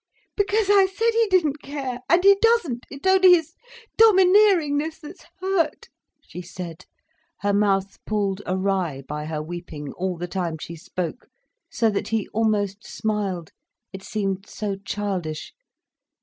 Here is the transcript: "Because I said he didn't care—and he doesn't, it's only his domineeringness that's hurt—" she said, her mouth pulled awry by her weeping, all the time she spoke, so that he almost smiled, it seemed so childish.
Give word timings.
"Because 0.35 0.67
I 0.67 0.87
said 0.87 1.11
he 1.11 1.27
didn't 1.29 1.61
care—and 1.61 2.23
he 2.23 2.35
doesn't, 2.41 2.87
it's 2.89 3.05
only 3.05 3.33
his 3.33 3.53
domineeringness 3.99 4.97
that's 4.99 5.27
hurt—" 5.41 5.89
she 6.23 6.41
said, 6.41 6.85
her 7.41 7.53
mouth 7.53 7.99
pulled 8.07 8.41
awry 8.47 9.03
by 9.07 9.25
her 9.25 9.43
weeping, 9.43 9.91
all 9.93 10.17
the 10.17 10.27
time 10.27 10.57
she 10.57 10.75
spoke, 10.75 11.27
so 11.69 11.91
that 11.91 12.07
he 12.07 12.27
almost 12.29 12.83
smiled, 12.83 13.51
it 13.93 14.01
seemed 14.01 14.47
so 14.47 14.75
childish. 14.77 15.53